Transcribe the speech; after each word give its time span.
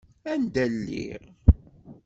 Anda 0.31 0.65
lliɣ? 0.73 1.23